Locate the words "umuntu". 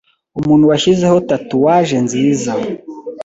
0.39-0.69